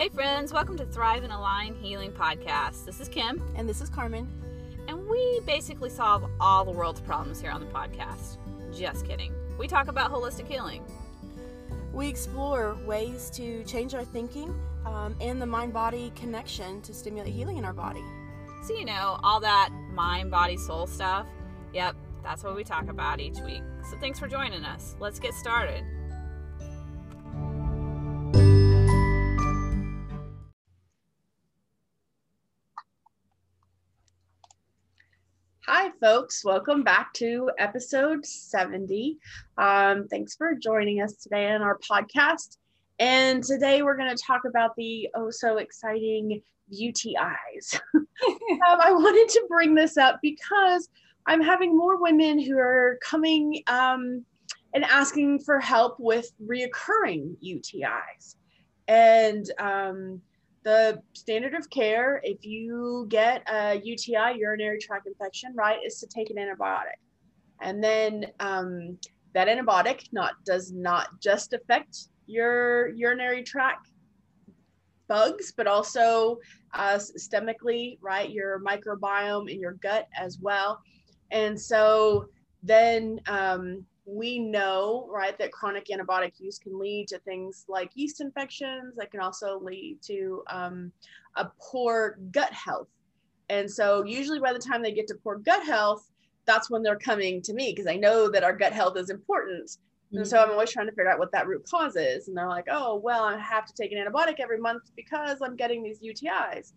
[0.00, 2.86] Hey, friends, welcome to Thrive and Align Healing Podcast.
[2.86, 4.26] This is Kim, And this is Carmen.
[4.88, 8.38] and we basically solve all the world's problems here on the podcast.
[8.74, 9.34] Just kidding.
[9.58, 10.82] We talk about holistic healing.
[11.92, 17.34] We explore ways to change our thinking um, and the mind body connection to stimulate
[17.34, 18.02] healing in our body.
[18.64, 21.26] So, you know, all that mind, body, soul stuff.
[21.74, 23.62] Yep, that's what we talk about each week.
[23.90, 24.96] So, thanks for joining us.
[24.98, 25.84] Let's get started.
[36.00, 36.42] Folks.
[36.46, 39.18] Welcome back to episode 70.
[39.58, 42.56] Um, thanks for joining us today on our podcast.
[42.98, 46.40] And today we're going to talk about the oh so exciting
[46.72, 47.78] UTIs.
[47.94, 48.06] um,
[48.62, 50.88] I wanted to bring this up because
[51.26, 54.24] I'm having more women who are coming um,
[54.72, 58.36] and asking for help with reoccurring UTIs.
[58.88, 60.22] And um,
[60.62, 66.06] the standard of care if you get a UTI, urinary tract infection, right, is to
[66.06, 66.98] take an antibiotic.
[67.62, 68.98] And then um,
[69.34, 73.88] that antibiotic not does not just affect your urinary tract
[75.08, 76.38] bugs, but also
[76.74, 80.80] uh, systemically, right, your microbiome in your gut as well.
[81.30, 82.26] And so
[82.62, 88.20] then um, we know, right, that chronic antibiotic use can lead to things like yeast
[88.20, 90.92] infections that can also lead to um,
[91.36, 92.88] a poor gut health.
[93.48, 96.08] And so, usually, by the time they get to poor gut health,
[96.46, 99.70] that's when they're coming to me because I know that our gut health is important.
[100.12, 102.28] And so, I'm always trying to figure out what that root cause is.
[102.28, 105.56] And they're like, oh, well, I have to take an antibiotic every month because I'm
[105.56, 106.72] getting these UTIs.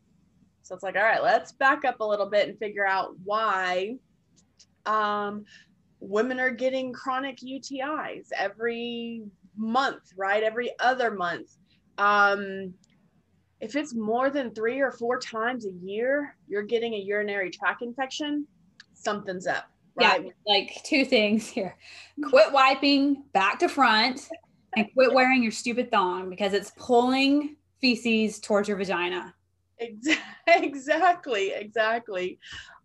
[0.62, 3.98] So, it's like, all right, let's back up a little bit and figure out why.
[4.86, 5.46] Um,
[6.04, 9.24] women are getting chronic UTIs every
[9.56, 10.44] month, right?
[10.44, 11.58] Every other month.
[11.98, 12.74] Um,
[13.62, 17.82] if it's more than three or four times a year, you're getting a urinary tract
[17.82, 18.46] infection,
[18.94, 20.26] something's up, right?
[20.26, 21.78] Yeah, like two things here.
[22.30, 24.28] Quit wiping back to front
[24.76, 29.34] and quit wearing your stupid thong because it's pulling feces towards your vagina.
[30.46, 32.38] Exactly, exactly.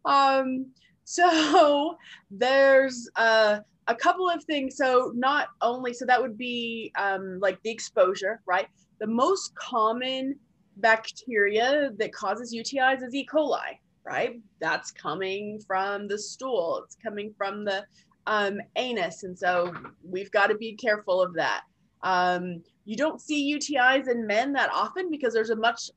[0.05, 0.67] Um,
[1.09, 1.97] so
[2.31, 4.77] there's uh, a couple of things.
[4.77, 8.69] So not only, so that would be um, like the exposure, right?
[9.01, 10.37] The most common
[10.77, 13.27] bacteria that causes UTIs is E.
[13.27, 14.39] coli, right?
[14.61, 16.83] That's coming from the stool.
[16.85, 17.87] It's coming from the
[18.27, 19.73] um, anus, and so
[20.05, 21.63] we've got to be careful of that.
[22.03, 25.91] Um, you don't see UTIs in men that often because there's a much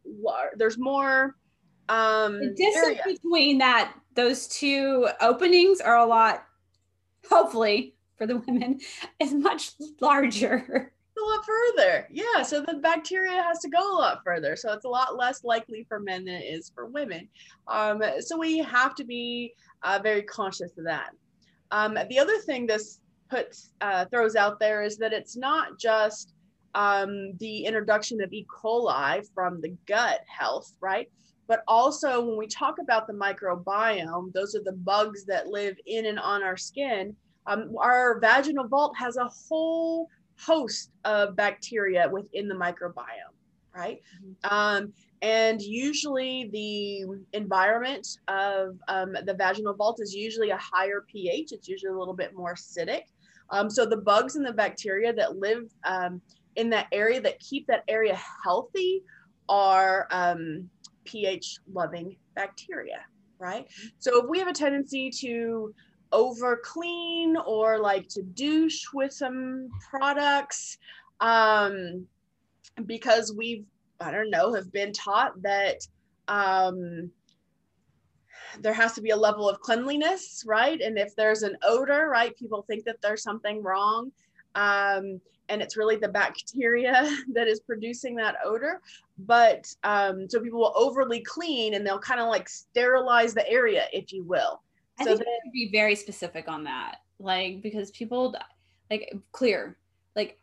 [0.55, 1.35] there's more
[1.89, 6.45] um, The distance between that those two openings are a lot,
[7.29, 8.79] hopefully for the women,
[9.19, 10.91] is much larger.
[11.17, 12.07] a lot further.
[12.11, 14.55] Yeah, so the bacteria has to go a lot further.
[14.55, 17.27] So it's a lot less likely for men than it is for women.
[17.67, 19.53] Um, so we have to be
[19.83, 21.11] uh, very conscious of that.
[21.71, 22.99] Um, the other thing this
[23.29, 26.33] puts uh, throws out there is that it's not just
[26.75, 28.45] um, the introduction of E.
[28.49, 31.09] coli from the gut health, right?
[31.51, 36.05] But also when we talk about the microbiome, those are the bugs that live in
[36.05, 37.13] and on our skin.
[37.45, 40.07] Um, our vaginal vault has a whole
[40.39, 43.35] host of bacteria within the microbiome,
[43.75, 43.99] right?
[44.45, 51.51] Um, and usually the environment of um, the vaginal vault is usually a higher pH.
[51.51, 53.01] It's usually a little bit more acidic.
[53.49, 56.21] Um, so the bugs and the bacteria that live um,
[56.55, 59.03] in that area that keep that area healthy
[59.49, 60.69] are um,
[61.11, 63.05] pH loving bacteria,
[63.39, 63.67] right?
[63.99, 65.73] So if we have a tendency to
[66.11, 70.77] over clean or like to douche with some products
[71.21, 72.05] um
[72.85, 73.65] because we've
[73.99, 75.77] i don't know have been taught that
[76.27, 77.09] um
[78.59, 80.81] there has to be a level of cleanliness right?
[80.81, 84.11] And if there's an odor right people think that there's something wrong.
[84.55, 85.21] Um
[85.51, 88.81] and it's really the bacteria that is producing that odor
[89.19, 93.85] but um so people will overly clean and they'll kind of like sterilize the area
[93.93, 94.61] if you will
[94.99, 96.97] I So think be very specific on that.
[97.19, 98.35] Like, because people,
[98.89, 99.77] like, clear,
[100.15, 100.37] like,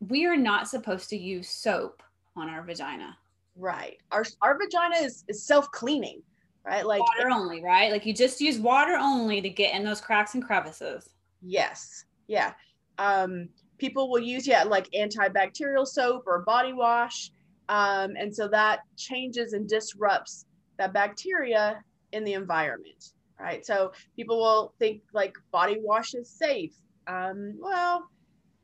[0.00, 2.02] we are not supposed to use soap
[2.36, 3.16] on our vagina.
[3.56, 3.98] Right.
[4.12, 6.22] Our our vagina is, is self cleaning,
[6.64, 6.86] right?
[6.86, 7.90] Like Water only, right?
[7.90, 11.10] Like, you just use water only to get in those cracks and crevices.
[11.42, 12.52] yes, yeah.
[12.98, 17.30] Um, people will use yeah like antibacterial soap or body wash,
[17.68, 20.46] um, and so that changes and disrupts
[20.78, 21.82] that bacteria
[22.12, 23.64] in the environment, right?
[23.66, 26.74] So people will think like body wash is safe.
[27.06, 28.08] Um, well,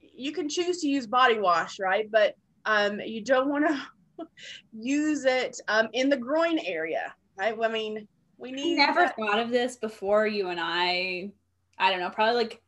[0.01, 2.09] you can choose to use body wash, right?
[2.11, 2.35] But
[2.67, 4.27] um, you don't want to
[4.73, 7.15] use it um, in the groin area.
[7.37, 7.57] Right?
[7.61, 8.07] I mean,
[8.39, 11.31] we I need never that- thought of this before you and I,
[11.79, 12.63] I don't know, probably like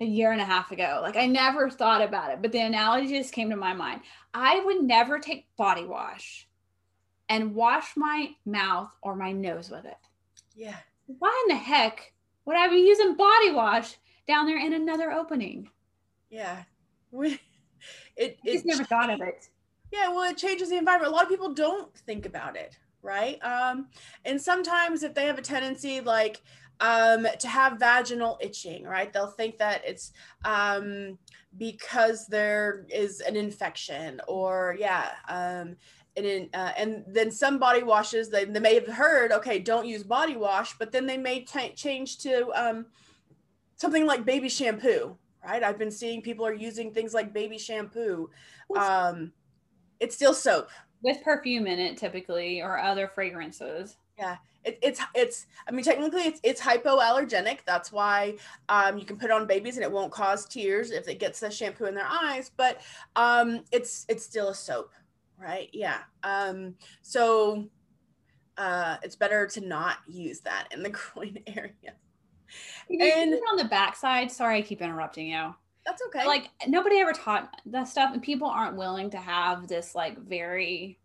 [0.00, 1.00] a year and a half ago.
[1.02, 4.02] Like I never thought about it, but the analogy just came to my mind.
[4.32, 6.46] I would never take body wash
[7.28, 9.98] and wash my mouth or my nose with it.
[10.54, 10.76] Yeah.
[11.06, 12.12] Why in the heck
[12.44, 13.96] would I be using body wash
[14.26, 15.70] down there in another opening?
[16.30, 16.62] Yeah.
[17.10, 17.40] We,
[18.16, 19.48] it, I just it never thought of it.
[19.92, 21.12] Yeah, well, it changes the environment.
[21.12, 23.42] A lot of people don't think about it, right?
[23.42, 23.88] Um,
[24.24, 26.42] and sometimes if they have a tendency like
[26.80, 30.12] um, to have vaginal itching, right, they'll think that it's
[30.44, 31.18] um,
[31.56, 35.76] because there is an infection or yeah, um,
[36.16, 39.86] and in, uh, and then some body washes they, they may have heard okay, don't
[39.86, 42.86] use body wash, but then they may t- change to um,
[43.76, 45.62] something like baby shampoo, right?
[45.62, 48.30] I've been seeing people are using things like baby shampoo.
[48.76, 49.32] Um,
[50.00, 50.68] it's still soap.
[51.02, 53.96] With perfume in it typically or other fragrances.
[54.18, 55.46] Yeah, it, it's it's.
[55.66, 57.60] I mean, technically, it's it's hypoallergenic.
[57.64, 58.36] That's why
[58.68, 61.40] um, you can put it on babies and it won't cause tears if it gets
[61.40, 62.50] the shampoo in their eyes.
[62.56, 62.80] But
[63.16, 64.92] um, it's it's still a soap,
[65.38, 65.68] right?
[65.72, 65.98] Yeah.
[66.24, 67.68] Um, so
[68.56, 71.94] uh, it's better to not use that in the groin area.
[72.90, 74.30] And- on the backside?
[74.30, 75.54] Sorry, I keep interrupting you.
[75.86, 76.26] That's okay.
[76.26, 80.98] Like nobody ever taught that stuff, and people aren't willing to have this like very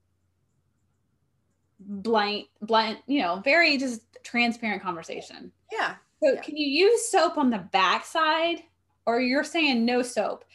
[1.88, 5.52] blank, blunt, you know, very just transparent conversation.
[5.72, 5.96] yeah.
[6.24, 6.42] So Yeah.
[6.42, 8.64] can you use soap on the backside,
[9.06, 10.46] or you're saying no soap,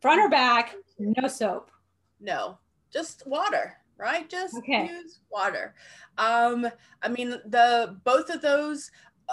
[0.00, 1.70] front or back, no soap?
[2.20, 2.58] No,
[2.92, 4.28] just water, right?
[4.28, 4.88] Just Okay.
[4.88, 5.74] use water.
[6.18, 6.68] Um,
[7.02, 8.90] I mean, the both of those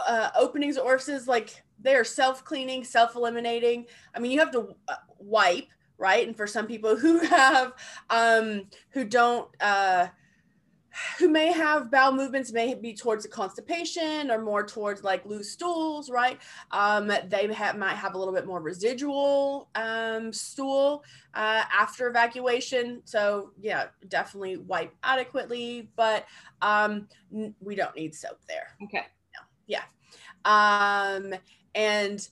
[0.08, 3.86] uh, openings or orifices, like they are self-cleaning, self-eliminating.
[4.14, 5.68] I mean, you have to uh, wipe,
[5.98, 6.28] right?
[6.28, 7.74] And for some people who have,
[8.10, 10.08] um, who don't, uh,
[11.18, 16.10] who may have bowel movements, may be towards constipation or more towards like loose stools,
[16.10, 16.40] right?
[16.72, 21.04] Um, they have, might have a little bit more residual um, stool
[21.34, 23.02] uh, after evacuation.
[23.06, 26.26] So yeah, definitely wipe adequately, but
[26.62, 28.76] um, n- we don't need soap there.
[28.84, 29.06] Okay.
[29.36, 29.42] No.
[29.68, 29.84] Yeah.
[30.46, 31.34] Um,
[31.76, 32.28] and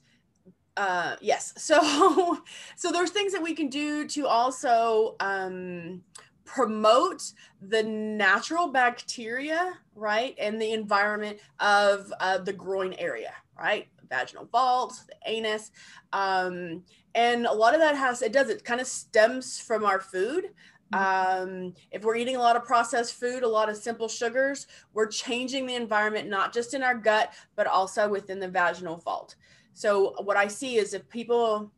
[0.77, 2.37] uh, yes, so
[2.75, 6.01] so there's things that we can do to also um,
[6.47, 7.21] promote
[7.61, 14.93] the natural bacteria, right, and the environment of uh, the groin area, right, vaginal vault,
[15.07, 15.71] the anus,
[16.13, 16.83] um,
[17.13, 20.51] and a lot of that has it does it kind of stems from our food.
[20.93, 25.07] Um, if we're eating a lot of processed food, a lot of simple sugars, we're
[25.07, 29.35] changing the environment not just in our gut, but also within the vaginal vault.
[29.73, 31.71] So what I see is if people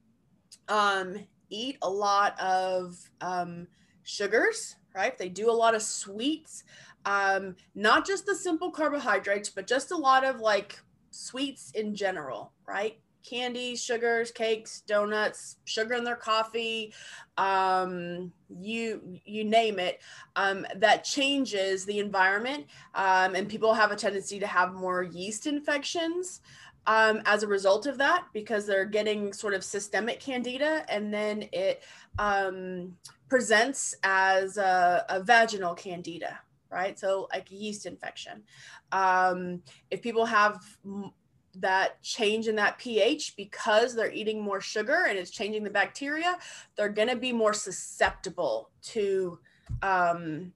[0.67, 1.15] um,
[1.49, 3.67] eat a lot of um,
[4.09, 5.17] sugars, right?
[5.17, 6.63] They do a lot of sweets,
[7.05, 10.79] um, not just the simple carbohydrates, but just a lot of like
[11.11, 12.99] sweets in general, right?
[13.23, 16.93] Candies, sugars, cakes, donuts, sugar in their coffee,
[17.37, 20.01] um, you you name it.
[20.35, 22.65] Um, that changes the environment,
[22.95, 26.41] um, and people have a tendency to have more yeast infections
[26.87, 31.47] um, as a result of that because they're getting sort of systemic candida, and then
[31.51, 31.83] it
[32.17, 32.95] um,
[33.29, 36.39] presents as a, a vaginal candida,
[36.71, 36.97] right?
[36.99, 38.43] So like a yeast infection.
[38.91, 41.13] Um, if people have m-
[41.55, 46.37] that change in that pH because they're eating more sugar and it's changing the bacteria,
[46.75, 49.39] they're going to be more susceptible to
[49.81, 50.53] um,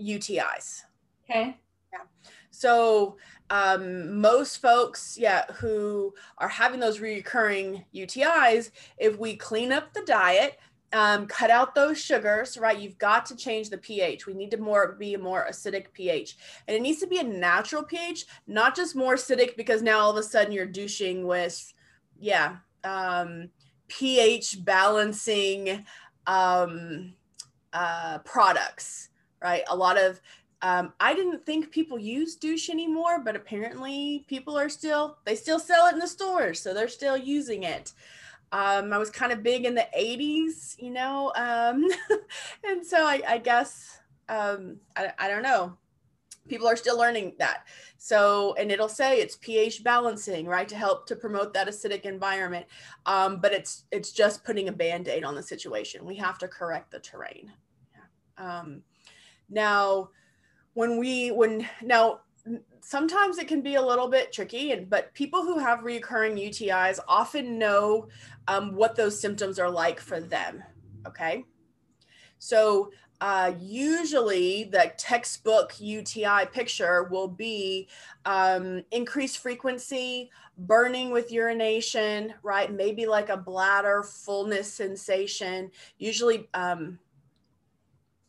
[0.00, 0.82] UTIs.
[1.24, 1.58] Okay.
[2.50, 3.16] So
[3.50, 10.02] um, most folks, yeah, who are having those recurring UTIs, if we clean up the
[10.02, 10.58] diet,
[10.92, 12.78] um, cut out those sugars, right?
[12.78, 14.26] You've got to change the pH.
[14.26, 17.24] We need to more be a more acidic pH, and it needs to be a
[17.24, 21.72] natural pH, not just more acidic because now all of a sudden you're douching with,
[22.18, 23.50] yeah, um,
[23.88, 25.84] pH balancing
[26.26, 27.14] um,
[27.72, 29.10] uh, products,
[29.42, 29.62] right?
[29.68, 30.20] A lot of
[30.60, 35.60] um, I didn't think people use douche anymore, but apparently people are still they still
[35.60, 37.92] sell it in the stores, so they're still using it.
[38.52, 41.86] Um, I was kind of big in the 80s, you know, um,
[42.64, 45.76] and so I, I guess um, I, I don't know.
[46.48, 47.66] People are still learning that.
[47.98, 52.64] So, and it'll say it's pH balancing, right, to help to promote that acidic environment.
[53.04, 56.06] Um, but it's it's just putting a band-aid on the situation.
[56.06, 57.52] We have to correct the terrain.
[57.92, 58.60] Yeah.
[58.60, 58.82] Um,
[59.50, 60.08] now,
[60.72, 62.20] when we when now
[62.80, 66.98] sometimes it can be a little bit tricky and but people who have recurring utis
[67.08, 68.08] often know
[68.46, 70.62] um, what those symptoms are like for them
[71.06, 71.44] okay
[72.38, 77.88] So uh, usually the textbook UTI picture will be
[78.24, 82.72] um, increased frequency, burning with urination, right?
[82.72, 85.70] Maybe like a bladder fullness sensation.
[85.98, 87.00] Usually, um,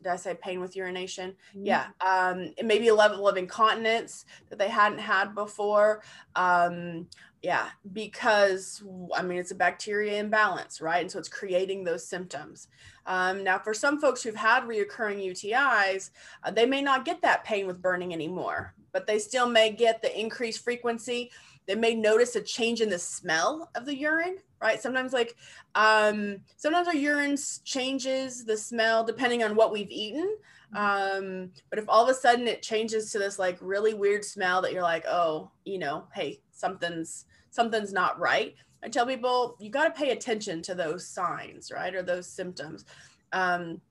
[0.01, 1.31] did I say pain with urination?
[1.55, 1.65] Mm-hmm.
[1.65, 1.87] Yeah.
[1.99, 6.03] Um, it may be a level of incontinence that they hadn't had before.
[6.35, 7.07] Um,
[7.41, 8.83] yeah, because
[9.15, 11.01] I mean, it's a bacteria imbalance, right?
[11.01, 12.67] And so it's creating those symptoms.
[13.05, 16.11] Um, now, for some folks who've had reoccurring UTIs,
[16.43, 20.01] uh, they may not get that pain with burning anymore, but they still may get
[20.01, 21.31] the increased frequency.
[21.65, 24.81] They may notice a change in the smell of the urine, right?
[24.81, 25.35] Sometimes, like,
[25.75, 30.37] um, sometimes our urine changes the smell depending on what we've eaten.
[30.75, 34.61] Um, but if all of a sudden it changes to this like really weird smell
[34.61, 38.55] that you're like, oh, you know, hey, something's something's not right.
[38.83, 42.85] I tell people you got to pay attention to those signs, right, or those symptoms.
[43.33, 43.81] Um,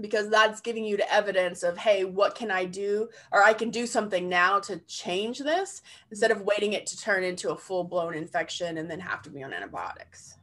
[0.00, 3.70] because that's giving you the evidence of hey what can i do or i can
[3.70, 8.14] do something now to change this instead of waiting it to turn into a full-blown
[8.14, 10.36] infection and then have to be on antibiotics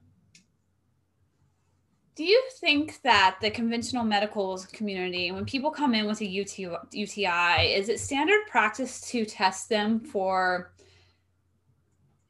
[2.16, 7.74] Do you think that the conventional medical community, when people come in with a UTI,
[7.74, 10.74] is it standard practice to test them for?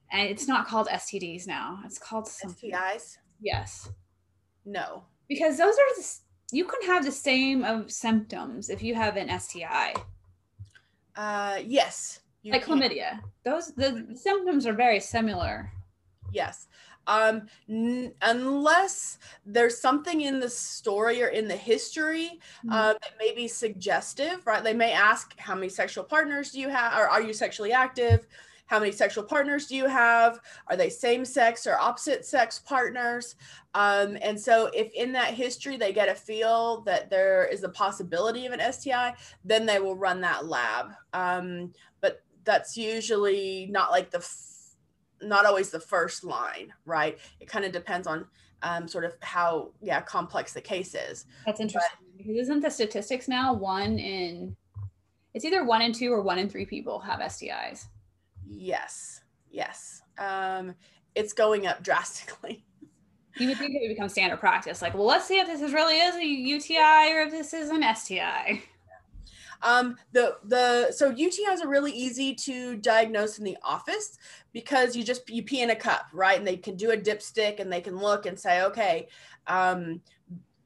[0.10, 2.72] And it's not called STDs now; it's called something.
[2.72, 3.90] stis Yes,
[4.64, 6.20] no because those are the,
[6.52, 9.94] you can have the same of symptoms if you have an STI,
[11.16, 12.20] uh yes
[12.52, 12.80] like can.
[12.80, 13.20] chlamydia.
[13.46, 15.72] Those the symptoms are very similar.
[16.32, 16.68] Yes.
[17.06, 22.40] Um, n- unless there's something in the story or in the history
[22.72, 24.64] uh, that may be suggestive, right?
[24.64, 26.94] They may ask, How many sexual partners do you have?
[26.94, 28.26] Or are you sexually active?
[28.74, 30.40] How many sexual partners do you have?
[30.66, 33.36] Are they same sex or opposite sex partners?
[33.76, 37.70] Um, and so, if in that history they get a feel that there is a
[37.70, 39.14] possibility of an STI,
[39.46, 40.88] then they will run that lab.
[41.14, 44.76] Um, but that's usually not like the f-
[45.22, 47.20] not always the first line, right?
[47.40, 48.26] It kind of depends on
[48.64, 51.28] um, sort of how yeah complex the case is.
[51.46, 54.56] That's interesting because isn't the statistics now one in
[55.36, 57.86] it's either one in two or one in three people have STIs.
[58.48, 60.76] Yes, yes, um,
[61.16, 62.64] it's going up drastically.
[63.38, 64.82] You would think it would become standard practice.
[64.82, 67.70] Like, well, let's see if this is really is a UTI or if this is
[67.70, 68.62] an STI.
[69.64, 74.18] Um, the the so UTIs are really easy to diagnose in the office
[74.52, 76.38] because you just you pee in a cup, right?
[76.38, 79.08] And they can do a dipstick and they can look and say, okay.
[79.48, 80.02] Um,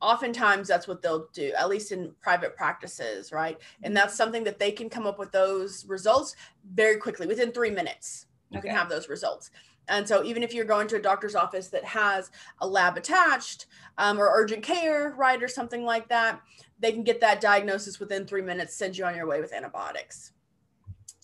[0.01, 3.57] oftentimes that's what they'll do, at least in private practices, right?
[3.83, 6.35] And that's something that they can come up with those results
[6.73, 8.27] very quickly within three minutes.
[8.49, 8.69] You Okay.
[8.69, 9.51] can have those results.
[9.89, 13.67] And so even if you're going to a doctor's office that has a lab attached
[13.97, 16.41] um, or urgent care, right, or something like that,
[16.79, 20.33] they can get that diagnosis within three minutes, send you on your way with antibiotics.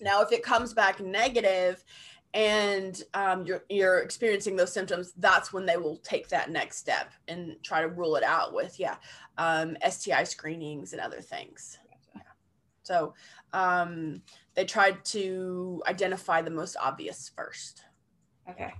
[0.01, 1.83] Now, if it comes back negative
[2.33, 7.11] and um, you're, you're experiencing those symptoms, that's when they will take that next step
[7.27, 8.95] and try to rule it out with, yeah,
[9.37, 11.77] um, STI screenings and other things.
[12.83, 13.13] So
[13.53, 14.21] um,
[14.55, 17.83] they tried to identify the most obvious first.
[18.49, 18.73] Okay.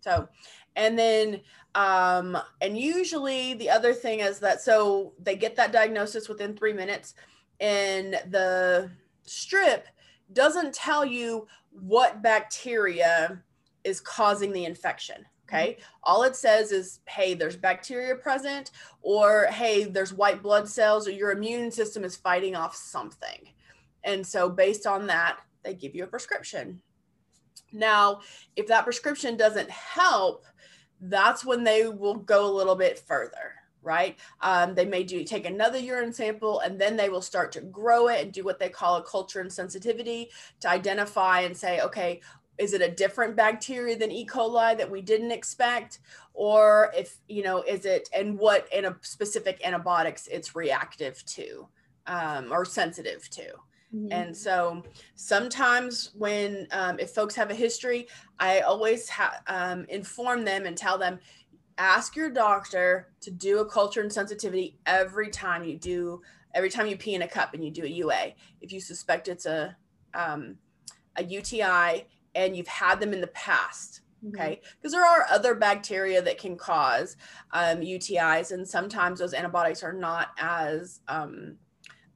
[0.00, 0.28] So,
[0.76, 1.40] and then,
[1.74, 6.72] um, and usually the other thing is that so they get that diagnosis within three
[6.72, 7.14] minutes,
[7.60, 8.90] and the
[9.22, 9.86] strip
[10.32, 13.42] doesn't tell you what bacteria
[13.84, 15.24] is causing the infection.
[15.46, 15.76] Okay.
[16.02, 18.70] All it says is, hey, there's bacteria present,
[19.02, 23.48] or hey, there's white blood cells, or your immune system is fighting off something.
[24.04, 26.80] And so, based on that, they give you a prescription.
[27.72, 28.20] Now,
[28.56, 30.44] if that prescription doesn't help,
[31.00, 33.52] that's when they will go a little bit further,
[33.84, 34.18] right?
[34.40, 38.08] Um, they may do take another urine sample and then they will start to grow
[38.08, 42.20] it and do what they call a culture and sensitivity to identify and say, okay,
[42.56, 44.26] is it a different bacteria than E.
[44.26, 45.98] coli that we didn't expect?
[46.34, 51.68] Or if, you know, is it, and what in a specific antibiotics it's reactive to
[52.06, 53.54] um, or sensitive to?
[54.10, 54.82] And so
[55.14, 58.08] sometimes when, um, if folks have a history,
[58.40, 61.20] I always ha- um, inform them and tell them,
[61.78, 66.22] ask your doctor to do a culture and sensitivity every time you do,
[66.54, 68.34] every time you pee in a cup and you do a UA.
[68.60, 69.76] If you suspect it's a,
[70.14, 70.56] um,
[71.16, 74.60] a UTI and you've had them in the past, okay?
[74.76, 77.16] Because there are other bacteria that can cause
[77.52, 81.56] um, utis and sometimes those antibiotics are not as um,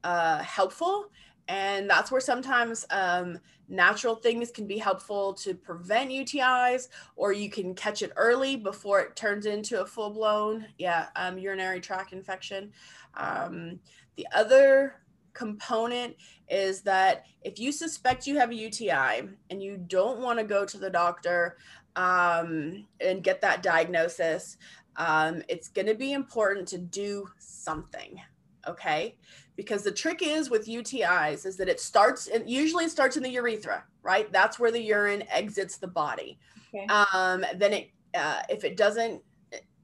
[0.05, 1.11] uh, helpful
[1.49, 3.39] And that's where sometimes um,
[3.69, 9.01] natural things can be helpful to prevent UTIs, or you can catch it early before
[9.01, 12.73] it turns into a full blown, yeah, um, urinary tract infection.
[13.15, 13.81] Um,
[14.17, 14.97] the other
[15.33, 16.17] component
[16.49, 20.65] is that if you suspect you have a UTI and you don't want to go
[20.65, 21.57] to the doctor
[21.97, 24.59] um, and get that diagnosis,
[24.97, 28.21] um, it's going to be important to do something.
[28.67, 29.15] Okay.
[29.59, 33.23] Because the trick is with UTIs is that it starts, and usually it starts in
[33.23, 34.33] the urethra, right?
[34.33, 36.39] That's where the urine exits the body.
[36.73, 36.87] Okay.
[36.87, 39.21] Um, then it, uh, if it doesn't,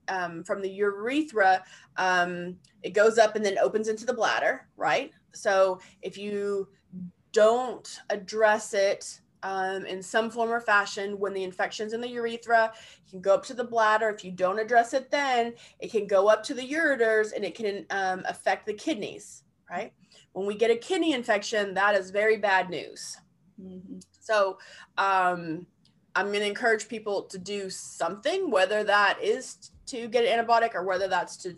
[0.08, 1.64] um, from the urethra,
[1.96, 5.10] um, it goes up and then opens into the bladder, right?
[5.32, 6.68] So if you
[7.32, 12.72] don't address it um, in some form or fashion when the infection's in the urethra.
[13.06, 14.08] It can go up to the bladder.
[14.08, 17.54] If you don't address it then, it can go up to the ureters and it
[17.54, 19.43] can um, affect the kidneys,
[19.74, 19.92] right?
[20.32, 23.16] When we get a kidney infection, that is very bad news.
[23.60, 23.98] Mm-hmm.
[24.20, 24.58] So
[24.98, 25.66] um,
[26.14, 30.74] I'm going to encourage people to do something, whether that is to get an antibiotic
[30.74, 31.56] or whether that's to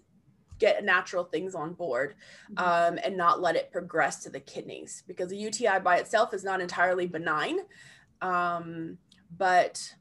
[0.58, 2.14] get natural things on board
[2.50, 2.64] mm-hmm.
[2.64, 6.42] um, and not let it progress to the kidneys because a UTI by itself is
[6.44, 7.58] not entirely benign.
[8.22, 8.96] Um,
[9.36, 9.94] but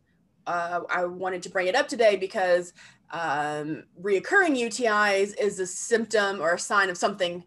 [0.48, 2.72] uh, I wanted to bring it up today because
[3.12, 7.44] um, reoccurring UTIs is a symptom or a sign of something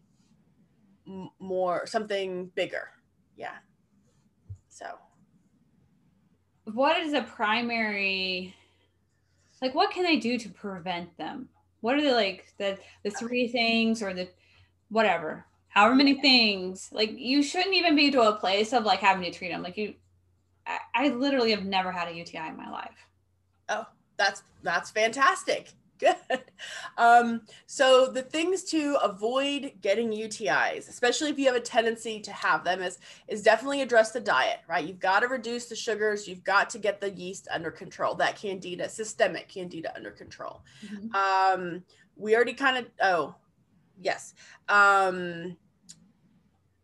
[1.39, 2.91] more, something bigger.
[3.37, 3.57] Yeah.
[4.69, 4.87] So,
[6.73, 8.55] what is a primary,
[9.63, 11.49] like, what can they do to prevent them?
[11.81, 13.19] what are the like the the uh.
[13.19, 14.29] three things or the
[14.89, 16.89] whatever however many things?
[16.93, 19.77] Like you shouldn't even be to a place of like having to treat them like
[19.77, 19.95] you
[20.67, 23.07] I, I literally have never had a uti in my life.
[23.69, 23.87] Oh
[24.17, 26.43] that's that's fantastic Good.
[26.97, 32.33] Um, so the things to avoid getting UTIs, especially if you have a tendency to
[32.33, 34.61] have them, is is definitely address the diet.
[34.69, 36.29] Right, you've got to reduce the sugars.
[36.29, 38.15] You've got to get the yeast under control.
[38.15, 40.63] That candida, systemic candida, under control.
[40.87, 41.15] Mm-hmm.
[41.15, 41.83] Um,
[42.17, 43.35] we already kind of oh,
[44.01, 44.35] yes.
[44.69, 45.57] Um,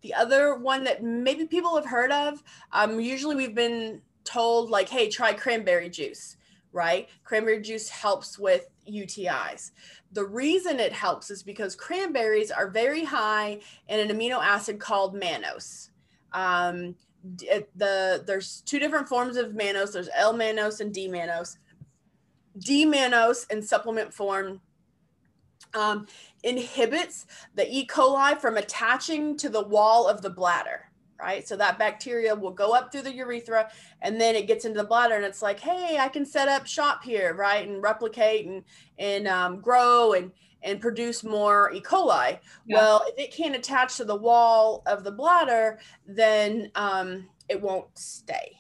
[0.03, 4.89] the other one that maybe people have heard of, um, usually we've been told like,
[4.89, 6.37] hey, try cranberry juice
[6.75, 7.09] right?
[7.23, 9.71] Cranberry juice helps with UTIs.
[10.13, 15.15] The reason it helps is because cranberries are very high in an amino acid called
[15.15, 15.91] mannose.
[16.33, 16.95] Um,
[17.25, 19.93] the there's two different forms of mannose.
[19.93, 21.57] There's L-mannose and D-mannose.
[22.59, 24.61] D-mannose in supplement form
[25.73, 26.07] um,
[26.43, 27.87] inhibits the E.
[27.87, 30.91] coli from attaching to the wall of the bladder
[31.25, 31.49] right?
[31.49, 33.71] So that bacteria will go up through the urethra
[34.03, 36.67] and then it gets into the bladder and it's like, hey, I can set up
[36.67, 37.67] shop here, right?
[37.67, 38.63] And replicate and
[38.99, 40.33] and um, grow and
[40.63, 41.81] and produce more E.
[41.81, 42.39] coli.
[42.67, 42.77] Yeah.
[42.77, 47.87] Well, if it can't attach to the wall of the bladder, then um, it won't
[47.99, 48.59] stay,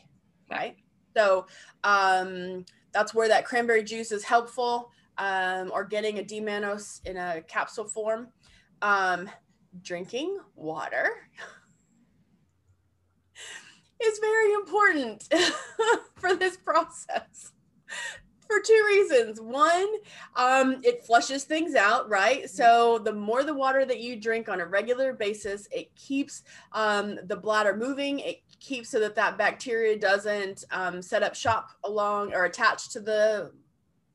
[0.50, 0.76] right?
[1.14, 1.46] So
[1.82, 7.42] um, that's where that cranberry juice is helpful, um, or getting a D-mannose in a
[7.42, 8.28] capsule form.
[8.82, 9.30] Um,
[9.82, 11.08] drinking water.
[14.02, 15.28] is very important
[16.16, 17.52] for this process
[18.46, 19.40] for two reasons.
[19.40, 19.88] One,
[20.36, 22.48] um, it flushes things out, right?
[22.48, 27.18] So the more the water that you drink on a regular basis, it keeps um,
[27.24, 28.20] the bladder moving.
[28.20, 33.00] It keeps so that that bacteria doesn't um, set up shop along or attach to
[33.00, 33.52] the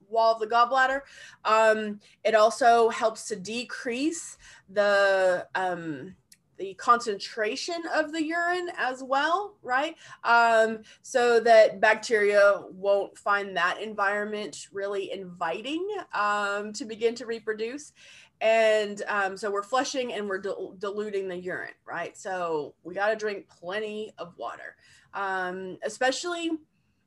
[0.08, 1.02] wall of the gallbladder.
[1.46, 4.38] Um, it also helps to decrease
[4.70, 6.16] the um,
[6.60, 9.96] the concentration of the urine as well, right?
[10.24, 17.94] Um, so that bacteria won't find that environment really inviting um, to begin to reproduce.
[18.42, 22.18] And um, so we're flushing and we're dil- diluting the urine, right?
[22.18, 24.76] So we got to drink plenty of water,
[25.14, 26.52] um, especially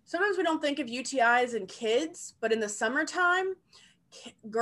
[0.05, 3.55] sometimes we don't think of UTIs in kids, but in the summertime,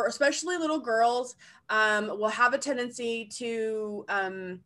[0.07, 1.37] especially little girls
[1.69, 4.61] um, will have a tendency to um,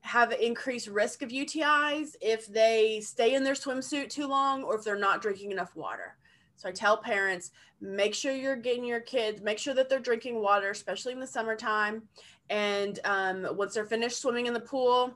[0.00, 4.84] have increased risk of UTIs if they stay in their swimsuit too long or if
[4.84, 6.16] they're not drinking enough water.
[6.56, 10.42] So I tell parents, make sure you're getting your kids, make sure that they're drinking
[10.42, 12.02] water, especially in the summertime.
[12.50, 15.14] And um, once they're finished swimming in the pool,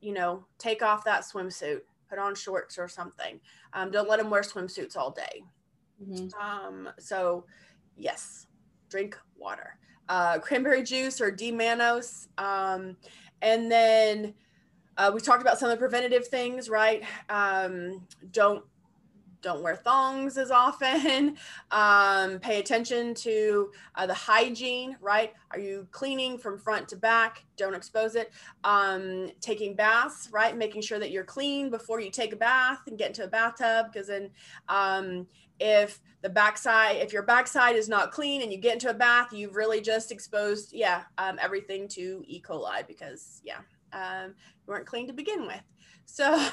[0.00, 3.40] you know, take off that swimsuit, put on shorts or something.
[3.74, 5.42] Um, don't let them wear swimsuits all day.
[6.02, 6.40] Mm-hmm.
[6.40, 7.44] Um, so,
[7.96, 8.46] yes,
[8.88, 9.78] drink water.
[10.08, 12.28] Uh, cranberry juice or D-mannose.
[12.38, 12.96] Um,
[13.42, 14.34] and then
[14.96, 17.02] uh, we talked about some of the preventative things, right?
[17.28, 18.64] Um, don't
[19.40, 21.36] don't wear thongs as often.
[21.70, 25.34] Um, pay attention to uh, the hygiene, right?
[25.50, 27.44] Are you cleaning from front to back?
[27.58, 28.32] Don't expose it.
[28.64, 30.56] Um, taking baths, right?
[30.56, 33.92] Making sure that you're clean before you take a bath and get into a bathtub,
[33.92, 34.30] because then
[34.68, 35.26] um,
[35.60, 39.32] if the backside, if your backside is not clean and you get into a bath,
[39.32, 42.42] you've really just exposed, yeah, um, everything to E.
[42.42, 43.60] coli because, yeah,
[43.92, 45.62] um, you weren't clean to begin with.
[46.10, 46.48] So,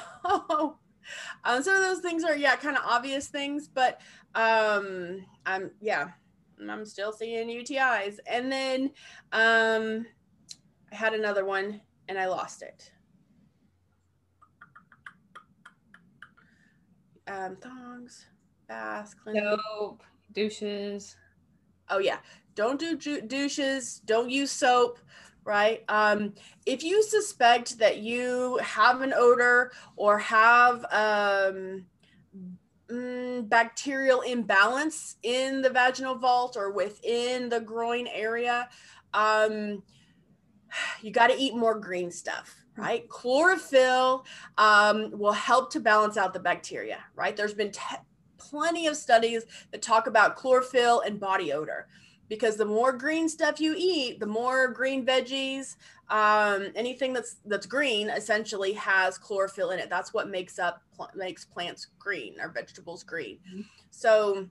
[1.44, 4.00] um, some of those things are yeah kind of obvious things but
[4.34, 6.08] um i'm yeah
[6.68, 8.90] i'm still seeing utis and then
[9.32, 10.06] um
[10.92, 12.90] i had another one and i lost it
[17.28, 18.26] um thongs
[18.68, 19.56] baths cleansing.
[19.78, 20.02] Soap,
[20.32, 21.16] douches.
[21.90, 22.18] oh yeah.
[22.54, 24.00] Don't do ju- douches.
[24.04, 24.98] Don't use soap
[25.46, 25.84] right?
[25.88, 26.34] Um,
[26.66, 31.86] if you suspect that you have an odor or have um,
[32.90, 38.68] mm, bacterial imbalance in the vaginal vault or within the groin area
[39.14, 39.82] um,
[41.00, 43.08] you got to eat more green stuff right?
[43.08, 44.26] Chlorophyll
[44.58, 47.36] um, will help to balance out the bacteria right?
[47.36, 47.72] There's been
[48.50, 51.86] plenty of studies that talk about chlorophyll and body odor
[52.28, 55.76] because the more green stuff you eat, the more green veggies,
[56.08, 59.90] um, anything that's that's green essentially has chlorophyll in it.
[59.90, 63.38] That's what makes up pl- makes plants green or vegetables green.
[63.48, 63.64] Mhm.
[63.90, 64.48] So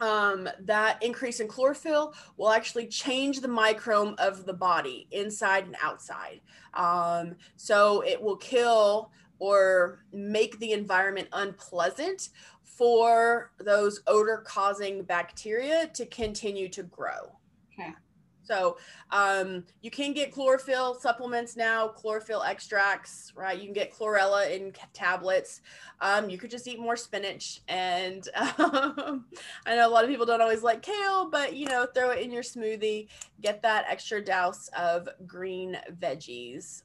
[0.00, 5.76] um, that increase in chlorophyll will actually change the microbe of the body inside and
[5.82, 6.40] outside.
[6.74, 12.30] Um, so it will kill or make the environment unpleasant
[12.76, 17.32] for those odor causing bacteria to continue to grow.
[17.72, 17.94] Okay.
[18.42, 18.76] So
[19.10, 23.58] um, you can get chlorophyll supplements now, chlorophyll extracts, right?
[23.58, 25.62] You can get chlorella in tablets.
[26.00, 27.62] Um, you could just eat more spinach.
[27.66, 29.24] And um,
[29.66, 32.20] I know a lot of people don't always like kale, but you know, throw it
[32.20, 33.08] in your smoothie.
[33.40, 36.82] Get that extra douse of green veggies.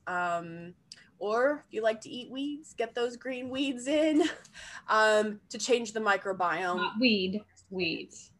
[1.21, 4.23] Or if you like to eat weeds, get those green weeds in
[4.89, 8.31] um, to change the microbiome Not weed, weeds.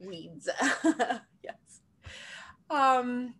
[0.00, 0.48] weeds.
[1.44, 1.80] yes.
[2.70, 3.34] Um,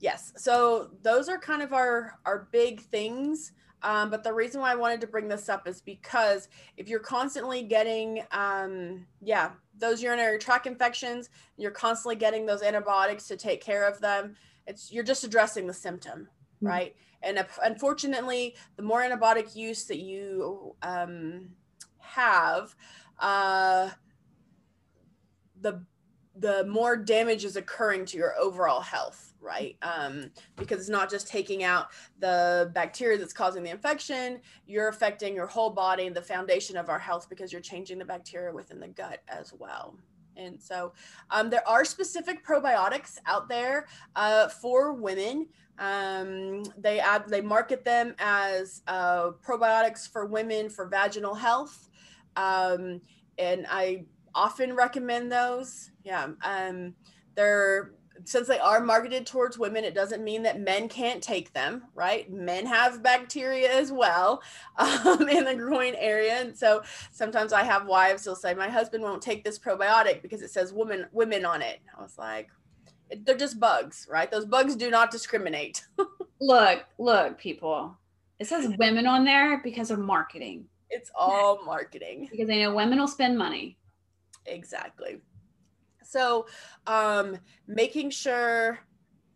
[0.00, 0.32] yes.
[0.36, 3.52] So those are kind of our our big things.
[3.82, 7.00] Um, but the reason why I wanted to bring this up is because if you're
[7.00, 13.60] constantly getting, um, yeah, those urinary tract infections, you're constantly getting those antibiotics to take
[13.62, 14.36] care of them.
[14.66, 16.28] It's you're just addressing the symptom.
[16.62, 16.96] Right?
[17.22, 21.50] And unfortunately, the more antibiotic use that you um,
[21.98, 22.74] have,
[23.18, 23.90] uh,
[25.60, 25.84] the
[26.34, 29.76] the more damage is occurring to your overall health, right?
[29.82, 31.88] Um, because it's not just taking out
[32.20, 36.88] the bacteria that's causing the infection, you're affecting your whole body and the foundation of
[36.88, 39.94] our health because you're changing the bacteria within the gut as well.
[40.36, 40.92] And so
[41.30, 45.48] um, there are specific probiotics out there uh, for women.
[45.78, 51.88] Um, they add, they market them as uh, probiotics for women for vaginal health.
[52.36, 53.00] Um,
[53.38, 55.90] and I often recommend those.
[56.04, 56.28] Yeah.
[56.42, 56.94] Um,
[57.34, 57.92] they're
[58.24, 62.30] since they are marketed towards women, it doesn't mean that men can't take them, right?
[62.30, 64.42] Men have bacteria as well
[64.76, 69.02] um, in the groin area, and so sometimes I have wives who'll say, "My husband
[69.02, 72.50] won't take this probiotic because it says women women on it." I was like,
[73.24, 74.30] "They're just bugs, right?
[74.30, 75.84] Those bugs do not discriminate."
[76.40, 77.96] Look, look, people.
[78.40, 80.64] It says women on there because of marketing.
[80.90, 82.26] it's all marketing.
[82.28, 83.76] Because they know women will spend money.
[84.46, 85.20] exactly
[86.12, 86.46] so
[86.86, 88.78] um making sure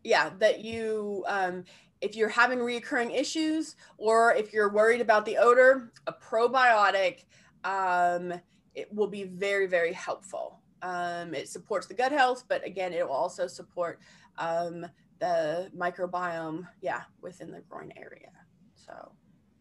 [0.04, 1.64] yeah that you um
[2.02, 7.24] if you're having reoccurring issues or if you're worried about the odor a probiotic
[7.64, 8.32] um
[8.74, 10.60] it will be very very helpful.
[10.82, 14.00] Um it supports the gut health but again it will also support
[14.36, 14.84] um
[15.18, 18.32] the microbiome yeah within the groin area.
[18.74, 19.12] So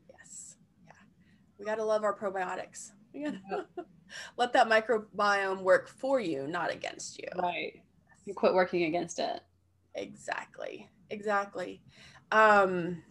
[0.09, 0.91] yes yeah.
[1.57, 2.91] We got to love our probiotics
[4.37, 7.81] let that microbiome work for you not against you Right.
[8.25, 9.41] You quit working against it.
[9.95, 11.81] exactly exactly
[12.31, 13.01] um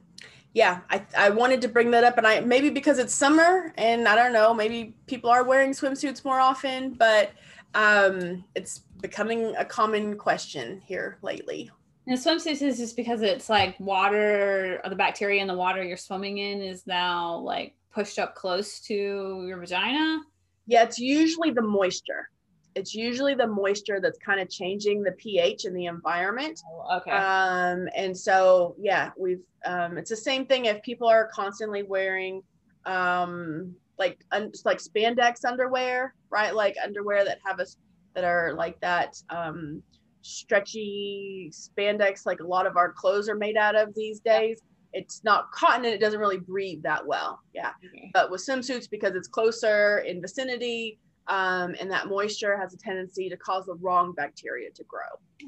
[0.53, 4.09] yeah i i wanted to bring that up and i maybe because it's summer and
[4.09, 7.33] i don't know maybe people are wearing swimsuits more often but
[7.75, 11.71] um it's becoming a common question here lately
[12.07, 15.97] And swimsuits is just because it's like water, or the bacteria in the water you're
[15.97, 20.21] swimming in is now like pushed up close to your vagina.
[20.67, 22.29] Yeah, it's usually the moisture.
[22.75, 26.61] It's usually the moisture that's kind of changing the pH in the environment.
[26.69, 27.11] Oh, okay.
[27.13, 32.43] Um, and so, yeah, we've, um, it's the same thing if people are constantly wearing,
[32.85, 36.55] um, like un, like spandex underwear, right?
[36.55, 37.77] Like underwear that have us
[38.15, 39.83] that are like that um,
[40.23, 44.61] stretchy spandex, like a lot of our clothes are made out of these days.
[44.95, 47.41] It's not cotton and it doesn't really breathe that well.
[47.53, 47.73] Yeah.
[47.85, 48.11] Okay.
[48.15, 53.29] But with swimsuits, because it's closer in vicinity, um, and that moisture has a tendency
[53.29, 55.01] to cause the wrong bacteria to grow.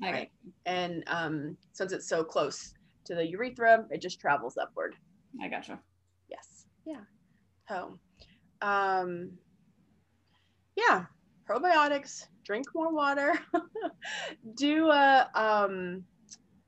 [0.02, 0.12] Okay.
[0.12, 0.30] Right.
[0.66, 4.96] And um, since it's so close to the urethra, it just travels upward.
[5.40, 5.78] I gotcha.
[6.28, 6.66] Yes.
[6.84, 7.02] Yeah.
[7.68, 7.98] So,
[8.62, 9.30] um,
[10.76, 11.04] yeah,
[11.48, 12.24] probiotics.
[12.44, 13.38] Drink more water.
[14.56, 16.04] Do a um,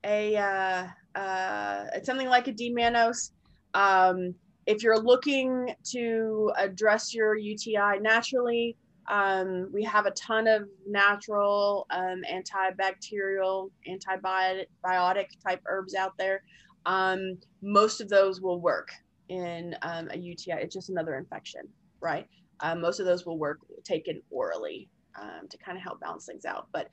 [0.05, 3.33] a uh, uh, it's something like a D-mannose.
[3.75, 4.35] Um,
[4.67, 8.77] if you're looking to address your UTI naturally,
[9.09, 16.43] um, we have a ton of natural um, antibacterial, antibiotic type herbs out there.
[16.85, 18.91] Um, most of those will work
[19.29, 20.57] in um, a UTI.
[20.61, 21.63] It's just another infection,
[22.01, 22.27] right?
[22.61, 24.89] Uh, most of those will work taken orally
[25.21, 26.69] um, to kind of help balance things out.
[26.73, 26.89] But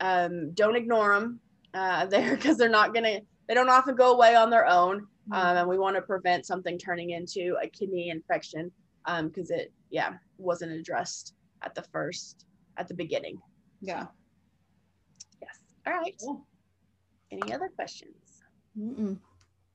[0.00, 1.40] um, don't ignore them
[1.74, 3.20] uh, there because they're not gonna.
[3.48, 6.78] They don't often go away on their own, um, and we want to prevent something
[6.78, 8.70] turning into a kidney infection
[9.22, 13.38] because it, yeah, wasn't addressed at the first at the beginning.
[13.80, 14.06] Yeah.
[15.40, 15.58] Yes.
[15.86, 16.14] All right.
[16.20, 16.46] Cool.
[17.30, 18.42] Any other questions?
[18.78, 19.18] Mm-mm.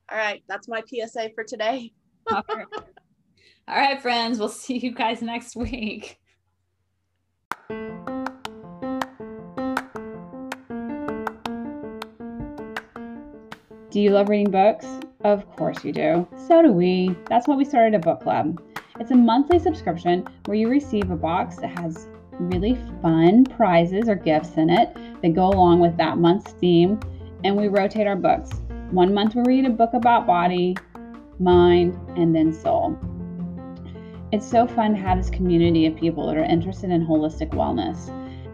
[0.10, 0.44] All right.
[0.48, 1.94] That's my PSA for today.
[2.32, 2.44] All
[3.68, 4.40] right, friends.
[4.40, 6.18] We'll see you guys next week.
[13.92, 14.86] Do you love reading books?
[15.26, 16.26] Of course you do.
[16.48, 17.14] So do we.
[17.28, 18.64] That's why we started a book club.
[19.02, 22.08] It's a monthly subscription where you receive a box that has
[22.40, 27.02] really fun prizes or gifts in it that go along with that month's theme,
[27.44, 28.50] and we rotate our books.
[28.92, 30.78] One month we read a book about body,
[31.40, 32.98] mind, and then soul.
[34.32, 38.08] It's so fun to have this community of people that are interested in holistic wellness,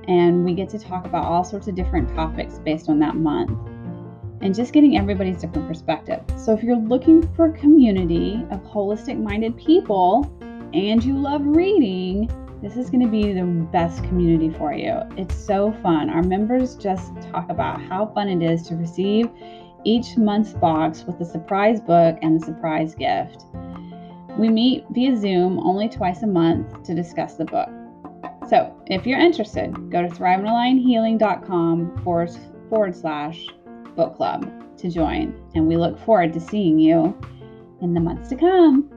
[0.08, 3.52] and we get to talk about all sorts of different topics based on that month
[4.42, 6.22] and just getting everybody's different perspective.
[6.38, 10.32] So if you're looking for a community of holistic minded people
[10.74, 12.30] and you love reading,
[12.62, 15.00] this is going to be the best community for you.
[15.16, 16.10] It's so fun.
[16.10, 19.30] Our members just talk about how fun it is to receive
[19.84, 23.46] each month's box with a surprise book and a surprise gift.
[24.38, 27.70] We meet via Zoom only twice a month to discuss the book.
[28.50, 32.32] So if you're interested, go to thriveandalignhealing.com forward,
[32.70, 33.46] forward slash
[33.98, 35.36] book club to join.
[35.56, 37.20] And we look forward to seeing you
[37.82, 38.97] in the months to come.